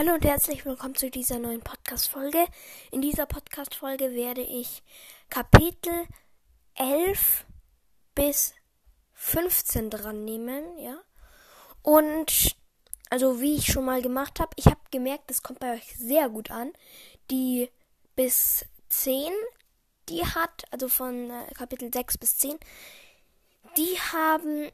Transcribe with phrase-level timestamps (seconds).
[0.00, 2.46] Hallo und herzlich willkommen zu dieser neuen Podcast-Folge.
[2.90, 4.82] In dieser Podcast-Folge werde ich
[5.28, 5.92] Kapitel
[6.74, 7.44] 11
[8.14, 8.54] bis
[9.12, 10.96] 15 dran nehmen, ja.
[11.82, 12.56] Und
[13.10, 16.30] also wie ich schon mal gemacht habe, ich habe gemerkt, es kommt bei euch sehr
[16.30, 16.72] gut an.
[17.30, 17.68] Die
[18.16, 19.30] bis 10,
[20.08, 22.58] die hat, also von äh, Kapitel 6 bis 10,
[23.76, 24.72] die haben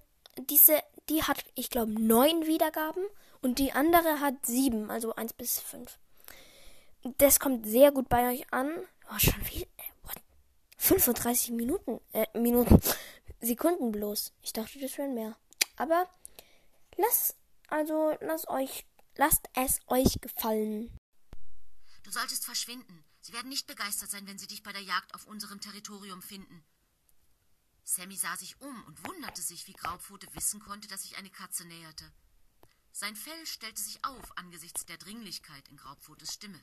[0.49, 3.05] diese, die hat, ich glaube, neun Wiedergaben
[3.43, 5.99] und die andere hat sieben, also 1 bis 5.
[7.19, 8.71] Das kommt sehr gut bei euch an.
[9.11, 9.63] Oh, schon viel.
[9.63, 9.97] Äh,
[10.79, 12.01] 35 Minuten.
[12.13, 12.81] Äh, Minuten.
[13.41, 14.33] Sekunden bloß.
[14.43, 15.37] Ich dachte, das wären mehr.
[15.77, 16.09] Aber
[16.97, 17.37] lasst,
[17.69, 18.87] also lasst euch,
[19.17, 20.97] lasst es euch gefallen.
[22.03, 23.05] Du solltest verschwinden.
[23.21, 26.65] Sie werden nicht begeistert sein, wenn sie dich bei der Jagd auf unserem Territorium finden.
[27.89, 31.65] Sammy sah sich um und wunderte sich, wie Graupfote wissen konnte, dass sich eine Katze
[31.65, 32.13] näherte.
[32.91, 36.61] Sein Fell stellte sich auf angesichts der Dringlichkeit in Graupfotes Stimme.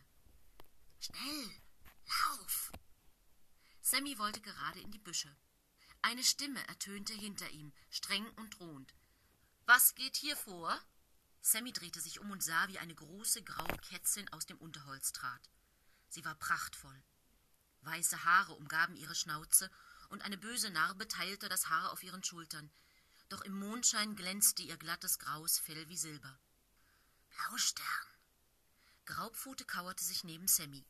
[0.99, 1.49] Schnell,
[2.27, 2.73] lauf!
[3.81, 5.33] Sammy wollte gerade in die Büsche.
[6.01, 8.93] Eine Stimme ertönte hinter ihm, streng und drohend.
[9.65, 10.77] Was geht hier vor?
[11.39, 15.49] Sammy drehte sich um und sah, wie eine große graue Kätzin aus dem Unterholz trat.
[16.09, 17.01] Sie war prachtvoll.
[17.83, 19.71] Weiße Haare umgaben ihre Schnauze
[20.09, 22.71] und eine böse Narbe teilte das Haar auf ihren Schultern.
[23.29, 26.39] Doch im Mondschein glänzte ihr glattes graues Fell wie Silber.
[27.29, 27.85] Blaustern.
[29.05, 30.85] Graupfote kauerte sich neben Sammy.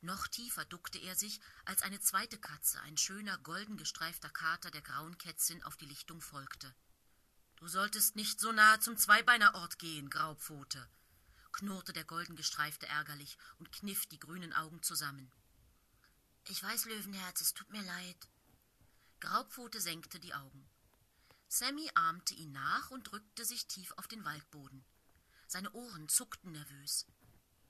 [0.00, 4.82] Noch tiefer duckte er sich, als eine zweite Katze, ein schöner, golden gestreifter Kater der
[4.82, 6.74] grauen Kätzin, auf die Lichtung folgte.
[7.56, 10.86] Du solltest nicht so nahe zum Zweibeinerort gehen, Graupfote,
[11.52, 15.32] knurrte der golden gestreifte ärgerlich und kniff die grünen Augen zusammen.
[16.48, 18.28] Ich weiß, Löwenherz, es tut mir leid.
[19.24, 20.68] Graupfote senkte die Augen.
[21.48, 24.84] Sammy ahmte ihn nach und drückte sich tief auf den Waldboden.
[25.46, 27.06] Seine Ohren zuckten nervös.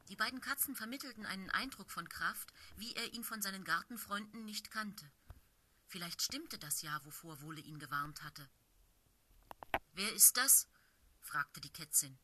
[0.08, 4.72] Die beiden Katzen vermittelten einen Eindruck von Kraft, wie er ihn von seinen Gartenfreunden nicht
[4.72, 5.08] kannte.
[5.86, 8.50] Vielleicht stimmte das ja, wovor Wohle ihn gewarnt hatte.
[9.92, 10.66] Wer ist das?
[11.20, 12.18] fragte die Kätzin.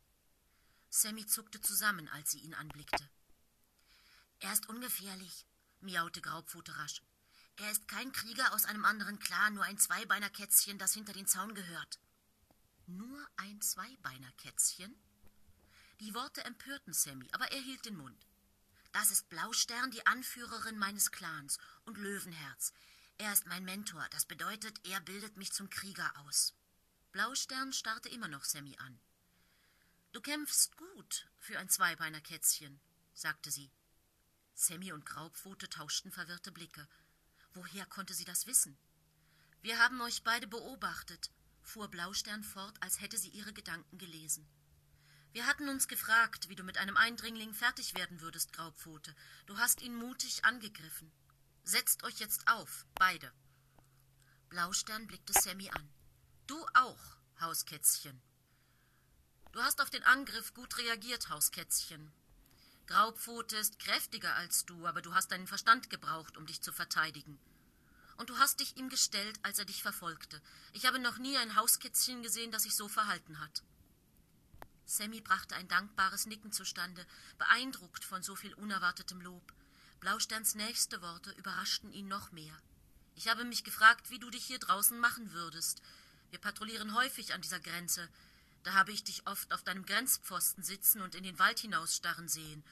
[0.88, 3.08] Sammy zuckte zusammen, als sie ihn anblickte.
[4.40, 5.46] Er ist ungefährlich,
[5.80, 7.00] miaute Graupfote rasch.
[7.60, 11.54] Er ist kein Krieger aus einem anderen Clan, nur ein Zweibeinerkätzchen, das hinter den Zaun
[11.54, 11.98] gehört.
[12.86, 14.98] Nur ein Zweibeinerkätzchen?
[16.00, 18.26] Die Worte empörten Sammy, aber er hielt den Mund.
[18.92, 22.72] Das ist Blaustern, die Anführerin meines Clans, und Löwenherz.
[23.18, 26.54] Er ist mein Mentor, das bedeutet, er bildet mich zum Krieger aus.
[27.12, 28.98] Blaustern starrte immer noch Sammy an.
[30.12, 32.80] Du kämpfst gut für ein Zweibeinerkätzchen,
[33.12, 33.70] sagte sie.
[34.54, 36.88] Sammy und Graupfote tauschten verwirrte Blicke.
[37.54, 38.78] Woher konnte sie das wissen?
[39.62, 41.30] Wir haben euch beide beobachtet,
[41.62, 44.48] fuhr Blaustern fort, als hätte sie ihre Gedanken gelesen.
[45.32, 49.14] Wir hatten uns gefragt, wie du mit einem Eindringling fertig werden würdest, Graupfote.
[49.46, 51.12] Du hast ihn mutig angegriffen.
[51.62, 53.32] Setzt euch jetzt auf, beide.
[54.48, 55.88] Blaustern blickte Sammy an.
[56.46, 58.20] Du auch, Hauskätzchen.
[59.52, 62.12] Du hast auf den Angriff gut reagiert, Hauskätzchen.
[62.90, 67.38] Graupfote ist kräftiger als du, aber du hast deinen Verstand gebraucht, um dich zu verteidigen.
[68.16, 70.42] Und du hast dich ihm gestellt, als er dich verfolgte.
[70.72, 73.62] Ich habe noch nie ein Hauskätzchen gesehen, das sich so verhalten hat.
[74.86, 77.06] Sammy brachte ein dankbares Nicken zustande,
[77.38, 79.52] beeindruckt von so viel unerwartetem Lob.
[80.00, 82.60] Blausterns nächste Worte überraschten ihn noch mehr.
[83.14, 85.80] Ich habe mich gefragt, wie du dich hier draußen machen würdest.
[86.30, 88.08] Wir patrouillieren häufig an dieser Grenze.
[88.62, 92.64] Da habe ich dich oft auf deinem Grenzpfosten sitzen und in den Wald hinausstarren sehen.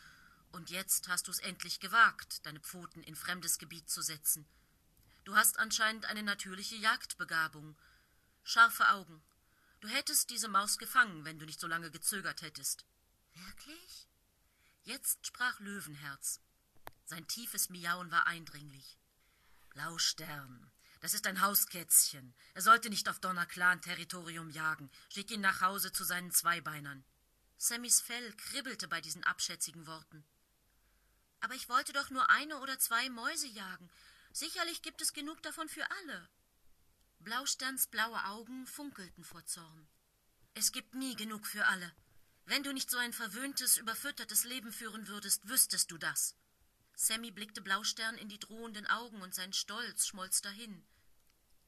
[0.52, 4.46] Und jetzt hast du es endlich gewagt, deine Pfoten in fremdes Gebiet zu setzen.
[5.24, 7.76] Du hast anscheinend eine natürliche Jagdbegabung.
[8.44, 9.22] Scharfe Augen.
[9.80, 12.84] Du hättest diese Maus gefangen, wenn du nicht so lange gezögert hättest.
[13.34, 14.08] Wirklich?
[14.84, 16.40] Jetzt sprach Löwenherz.
[17.04, 18.98] Sein tiefes Miauen war eindringlich.
[19.70, 20.70] Blaustern,
[21.00, 22.34] das ist ein Hauskätzchen.
[22.54, 24.90] Er sollte nicht auf Donnerclan-Territorium jagen.
[25.12, 27.04] Schick ihn nach Hause zu seinen Zweibeinern.
[27.56, 30.24] Sammys Fell kribbelte bei diesen abschätzigen Worten.
[31.40, 33.90] Aber ich wollte doch nur eine oder zwei Mäuse jagen.
[34.32, 36.28] Sicherlich gibt es genug davon für alle.
[37.20, 39.88] Blausterns blaue Augen funkelten vor Zorn.
[40.54, 41.92] Es gibt nie genug für alle.
[42.44, 46.34] Wenn du nicht so ein verwöhntes, überfüttertes Leben führen würdest, wüsstest du das.
[47.00, 50.84] Sammy blickte Blaustern in die drohenden Augen und sein Stolz schmolz dahin.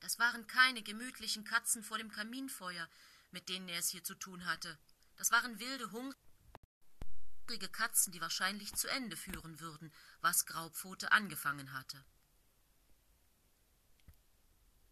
[0.00, 2.88] Das waren keine gemütlichen Katzen vor dem Kaminfeuer,
[3.30, 4.76] mit denen er es hier zu tun hatte.
[5.14, 12.04] Das waren wilde, hungrige Katzen, die wahrscheinlich zu Ende führen würden, was Graupfote angefangen hatte.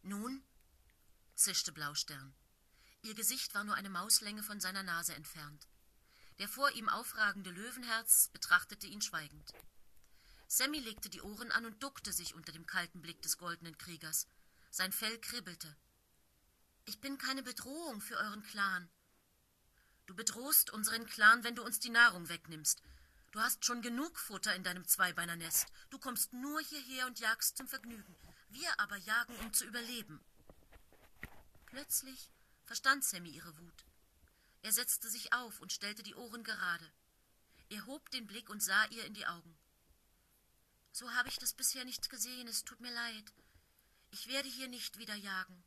[0.02, 0.44] Nun?
[1.34, 2.32] zischte Blaustern.
[3.02, 5.66] Ihr Gesicht war nur eine Mauslänge von seiner Nase entfernt.
[6.38, 9.52] Der vor ihm aufragende Löwenherz betrachtete ihn schweigend.
[10.50, 14.26] Sammy legte die Ohren an und duckte sich unter dem kalten Blick des goldenen Kriegers.
[14.70, 15.76] Sein Fell kribbelte.
[16.86, 18.88] Ich bin keine Bedrohung für euren Clan.
[20.06, 22.82] Du bedrohst unseren Clan, wenn du uns die Nahrung wegnimmst.
[23.30, 25.66] Du hast schon genug Futter in deinem Zweibeiner-Nest.
[25.90, 28.16] Du kommst nur hierher und jagst zum Vergnügen.
[28.48, 30.18] Wir aber jagen, um zu überleben.
[31.66, 32.30] Plötzlich
[32.64, 33.84] verstand Sammy ihre Wut.
[34.62, 36.90] Er setzte sich auf und stellte die Ohren gerade.
[37.68, 39.58] Er hob den Blick und sah ihr in die Augen.
[40.98, 43.32] So habe ich das bisher nicht gesehen, es tut mir leid.
[44.10, 45.62] Ich werde hier nicht wieder jagen.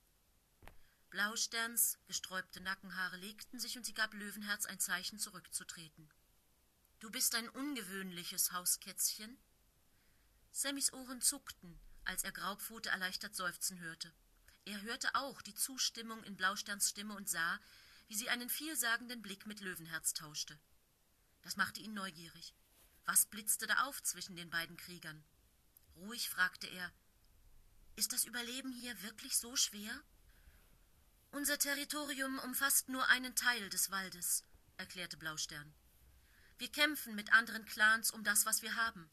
[1.10, 6.12] Blausterns gesträubte Nackenhaare legten sich und sie gab Löwenherz ein Zeichen, zurückzutreten.
[7.00, 9.38] Du bist ein ungewöhnliches Hauskätzchen?
[10.52, 14.12] Sammys Ohren zuckten, als er Graupfote erleichtert seufzen hörte.
[14.66, 17.58] Er hörte auch die Zustimmung in Blausterns Stimme und sah,
[18.10, 20.60] wie sie einen vielsagenden Blick mit Löwenherz tauschte.
[21.42, 22.54] Das machte ihn neugierig.
[23.06, 25.24] Was blitzte da auf zwischen den beiden Kriegern?
[25.96, 26.92] Ruhig fragte er
[27.96, 30.02] Ist das Überleben hier wirklich so schwer?
[31.32, 34.44] Unser Territorium umfasst nur einen Teil des Waldes,
[34.78, 35.74] erklärte Blaustern.
[36.58, 39.10] Wir kämpfen mit anderen Clans um das, was wir haben.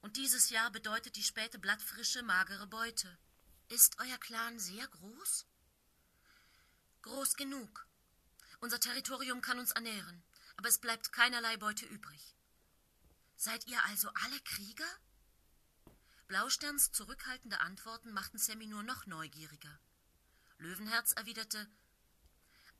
[0.00, 3.18] Und dieses Jahr bedeutet die späte Blattfrische magere Beute.
[3.68, 5.46] Ist euer Clan sehr groß?
[7.02, 7.86] Groß genug.
[8.60, 10.22] Unser Territorium kann uns ernähren,
[10.56, 12.34] aber es bleibt keinerlei Beute übrig.
[13.40, 14.98] Seid ihr also alle Krieger?
[16.26, 19.78] Blausterns zurückhaltende Antworten machten Sammy nur noch neugieriger.
[20.58, 21.68] Löwenherz erwiderte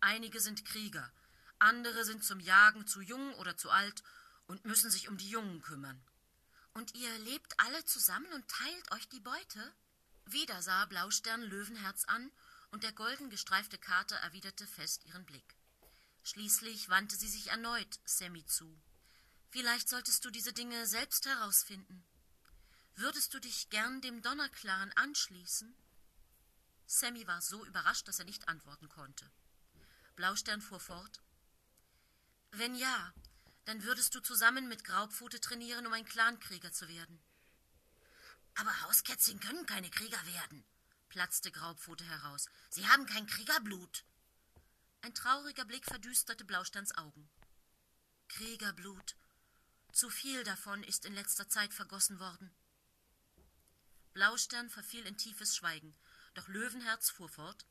[0.01, 1.13] Einige sind Krieger,
[1.61, 4.03] andere sind zum Jagen zu jung oder zu alt
[4.49, 6.05] und müssen sich um die Jungen kümmern.
[6.75, 9.73] Und ihr lebt alle zusammen und teilt euch die Beute?
[10.27, 12.33] Wieder sah Blaustern Löwenherz an,
[12.73, 15.57] und der golden gestreifte Kater erwiderte fest ihren Blick.
[16.25, 18.77] Schließlich wandte sie sich erneut Sammy zu.
[19.51, 22.05] Vielleicht solltest du diese Dinge selbst herausfinden.
[22.97, 25.75] Würdest du dich gern dem Donnerclan anschließen?
[26.87, 29.31] Sammy war so überrascht, dass er nicht antworten konnte.
[30.17, 31.23] Blaustern fuhr fort.
[32.51, 33.13] Wenn ja,
[33.67, 37.21] dann würdest du zusammen mit Graupfote trainieren, um ein Clankrieger zu werden.
[38.55, 40.65] Aber Hauskätzchen können keine Krieger werden,
[41.09, 42.47] platzte Graupfote heraus.
[42.71, 44.05] Sie haben kein Kriegerblut.
[45.03, 47.31] Ein trauriger Blick verdüsterte Blausterns Augen.
[48.29, 49.15] Kriegerblut.
[49.93, 52.51] Zu viel davon ist in letzter Zeit vergossen worden.
[54.13, 55.95] Blaustern verfiel in tiefes Schweigen,
[56.35, 57.67] doch Löwenherz fuhr fort.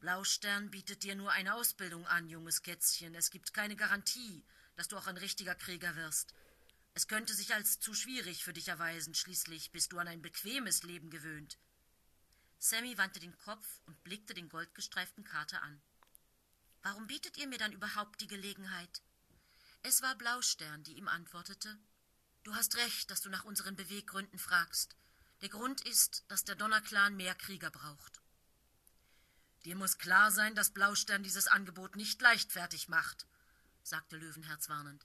[0.00, 3.14] Blaustern bietet dir nur eine Ausbildung an, junges Kätzchen.
[3.14, 4.44] Es gibt keine Garantie,
[4.74, 6.34] dass du auch ein richtiger Krieger wirst.
[6.94, 10.82] Es könnte sich als zu schwierig für dich erweisen, schließlich bist du an ein bequemes
[10.82, 11.58] Leben gewöhnt.
[12.58, 15.80] Sammy wandte den Kopf und blickte den goldgestreiften Kater an.
[16.82, 19.02] Warum bietet ihr mir dann überhaupt die Gelegenheit?
[19.84, 21.76] Es war Blaustern, die ihm antwortete.
[22.44, 24.96] Du hast recht, dass du nach unseren Beweggründen fragst.
[25.40, 28.20] Der Grund ist, dass der Donnerclan mehr Krieger braucht.
[29.64, 33.26] Dir muss klar sein, dass Blaustern dieses Angebot nicht leichtfertig macht,
[33.82, 35.04] sagte Löwenherz warnend.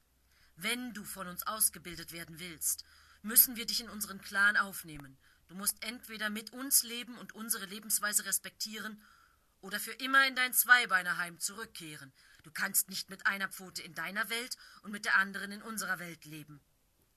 [0.55, 2.83] Wenn du von uns ausgebildet werden willst,
[3.23, 5.17] müssen wir dich in unseren Clan aufnehmen.
[5.47, 9.01] Du musst entweder mit uns leben und unsere Lebensweise respektieren
[9.61, 12.11] oder für immer in dein Zweibeinerheim zurückkehren.
[12.47, 15.99] Du kannst nicht mit einer Pfote in deiner Welt und mit der anderen in unserer
[15.99, 16.61] Welt leben.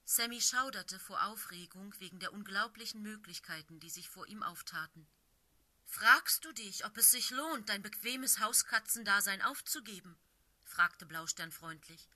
[0.04, 5.06] Sammy schauderte vor Aufregung wegen der unglaublichen Möglichkeiten, die sich vor ihm auftaten.
[5.86, 10.18] Fragst du dich, ob es sich lohnt, dein bequemes Hauskatzendasein aufzugeben?
[10.64, 12.08] fragte Blaustern freundlich.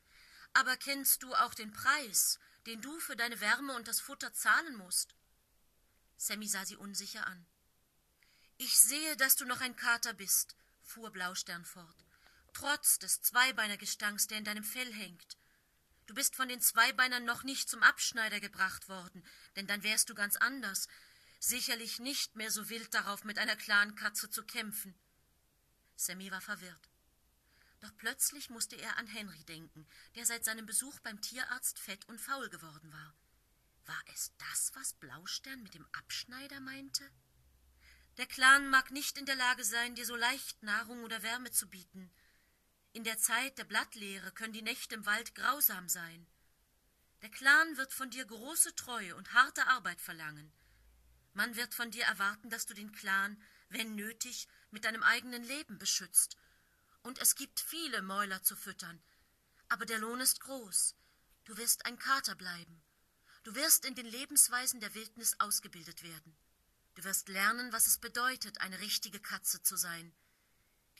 [0.52, 4.74] Aber kennst du auch den Preis, den du für deine Wärme und das Futter zahlen
[4.74, 5.14] musst?
[6.16, 7.46] Sammy sah sie unsicher an.
[8.56, 12.03] Ich sehe, dass du noch ein Kater bist, fuhr Blaustern fort,
[12.54, 15.36] trotz des Zweibeinergestanks, der in deinem Fell hängt.
[16.06, 19.24] Du bist von den Zweibeinern noch nicht zum Abschneider gebracht worden,
[19.56, 20.88] denn dann wärst du ganz anders,
[21.40, 24.94] sicherlich nicht mehr so wild darauf, mit einer Clankatze zu kämpfen.
[25.96, 26.88] Sammy war verwirrt.
[27.80, 32.20] Doch plötzlich musste er an Henry denken, der seit seinem Besuch beim Tierarzt fett und
[32.20, 33.14] faul geworden war.
[33.86, 37.10] War es das, was Blaustern mit dem Abschneider meinte?
[38.16, 41.68] Der Clan mag nicht in der Lage sein, dir so leicht Nahrung oder Wärme zu
[41.68, 42.10] bieten.
[42.94, 46.28] In der Zeit der Blattlehre können die Nächte im Wald grausam sein.
[47.22, 50.52] Der Clan wird von dir große Treue und harte Arbeit verlangen.
[51.32, 55.76] Man wird von dir erwarten, dass du den Clan, wenn nötig, mit deinem eigenen Leben
[55.76, 56.36] beschützt.
[57.02, 59.02] Und es gibt viele Mäuler zu füttern.
[59.68, 60.94] Aber der Lohn ist groß.
[61.46, 62.80] Du wirst ein Kater bleiben.
[63.42, 66.36] Du wirst in den Lebensweisen der Wildnis ausgebildet werden.
[66.94, 70.14] Du wirst lernen, was es bedeutet, eine richtige Katze zu sein.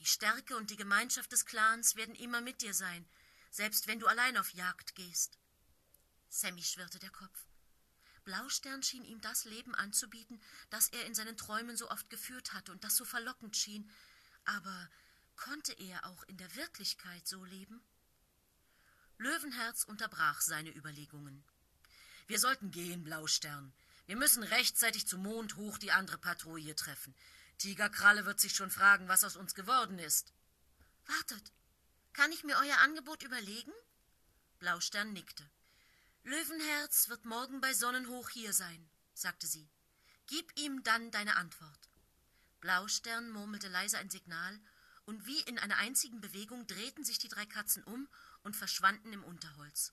[0.05, 3.07] Die Stärke und die Gemeinschaft des Clans werden immer mit dir sein.
[3.51, 5.39] selbst wenn du allein auf Jagd gehst.
[6.29, 7.47] Sammy schwirrte der Kopf.
[8.25, 12.73] Blaustern schien ihm das Leben anzubieten, das er in seinen Träumen so oft geführt hatte
[12.73, 13.89] und das so verlockend schien.
[14.45, 14.91] Aber
[15.37, 17.81] konnte er auch in der Wirklichkeit so leben?
[19.17, 21.45] Löwenherz unterbrach seine Überlegungen.
[22.27, 23.73] Wir sollten gehen, Blaustern.
[24.07, 27.15] Wir müssen rechtzeitig zum Mond hoch die andere Patrouille treffen.
[27.59, 30.33] Tigerkralle wird sich schon fragen, was aus uns geworden ist.
[31.07, 31.53] Wartet.
[32.13, 33.73] Kann ich mir euer Angebot überlegen?
[34.59, 35.49] Blaustern nickte.
[36.23, 39.69] Löwenherz wird morgen bei Sonnenhoch hier sein, sagte sie.
[40.27, 41.91] Gib ihm dann deine Antwort.
[42.61, 44.59] Blaustern murmelte leise ein Signal,
[45.05, 48.09] und wie in einer einzigen Bewegung drehten sich die drei Katzen um
[48.43, 49.93] und verschwanden im Unterholz.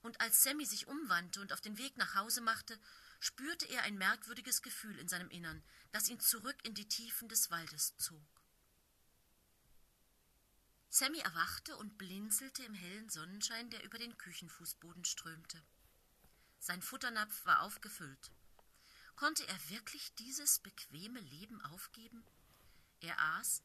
[0.00, 2.78] Und als Sammy sich umwandte und auf den Weg nach Hause machte,
[3.20, 5.62] spürte er ein merkwürdiges Gefühl in seinem Innern,
[5.92, 8.26] das ihn zurück in die Tiefen des Waldes zog.
[10.88, 15.62] Sammy erwachte und blinzelte im hellen Sonnenschein, der über den Küchenfußboden strömte.
[16.58, 18.32] Sein Futternapf war aufgefüllt.
[19.14, 22.24] Konnte er wirklich dieses bequeme Leben aufgeben?
[23.00, 23.62] Er aß,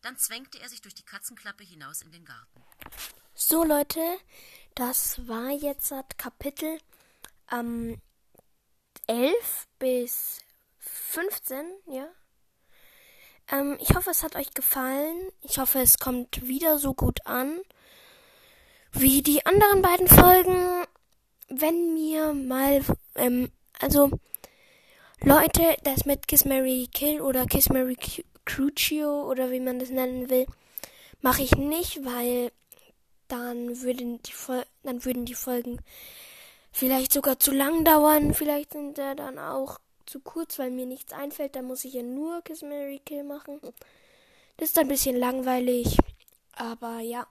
[0.00, 2.64] dann zwängte er sich durch die Katzenklappe hinaus in den Garten.
[3.34, 4.00] So Leute,
[4.74, 6.80] das war jetzt das Kapitel
[7.50, 8.00] ähm,
[9.06, 10.40] 11 bis
[10.78, 12.08] 15, ja.
[13.50, 15.30] Ähm, ich hoffe, es hat euch gefallen.
[15.42, 17.60] Ich hoffe, es kommt wieder so gut an
[18.92, 20.84] wie die anderen beiden Folgen.
[21.48, 22.82] Wenn mir mal,
[23.14, 24.10] ähm, also
[25.20, 27.96] Leute, das mit Kiss Mary Kill oder Kiss Mary
[28.44, 30.46] Crucio oder wie man das nennen will,
[31.20, 32.52] mache ich nicht, weil
[33.28, 35.78] dann würden die Fol dann würden die Folgen
[36.72, 38.34] vielleicht sogar zu lang dauern.
[38.34, 41.56] Vielleicht sind sie dann auch zu kurz, weil mir nichts einfällt.
[41.56, 43.60] Da muss ich ja nur Kiss Mary Kill machen.
[44.56, 45.96] Das ist ein bisschen langweilig.
[46.52, 47.26] Aber ja.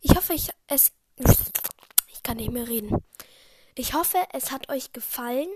[0.00, 0.92] Ich hoffe, ich es.
[2.12, 3.02] Ich kann nicht mehr reden.
[3.74, 5.48] Ich hoffe, es hat euch gefallen.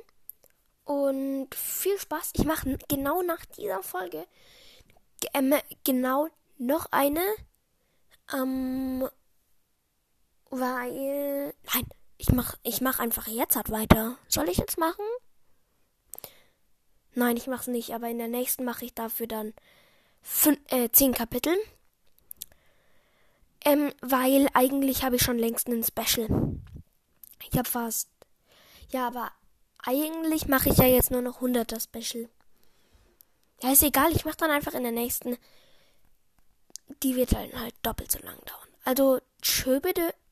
[0.85, 2.30] Und viel Spaß.
[2.35, 4.26] Ich mache genau nach dieser Folge
[5.32, 6.28] äh, genau
[6.59, 7.25] noch eine.
[8.32, 9.09] Ähm,
[10.50, 11.54] weil.
[11.75, 11.87] Nein,
[12.23, 14.17] ich mach, ich mach einfach jetzt halt weiter.
[14.29, 15.05] Soll ich jetzt machen?
[17.14, 19.52] Nein, ich mach's nicht, aber in der nächsten mache ich dafür dann
[20.23, 21.57] fünf, äh, zehn Kapitel.
[23.64, 26.61] Ähm, weil eigentlich habe ich schon längst einen Special.
[27.50, 28.09] Ich habe fast.
[28.91, 29.33] Ja, aber
[29.83, 32.29] eigentlich mache ich ja jetzt nur noch 100er Special.
[33.62, 35.38] Ja, ist egal, ich mache dann einfach in der nächsten.
[37.02, 38.69] Die wird dann halt doppelt so lang dauern.
[38.85, 40.14] Also, tschö bitte.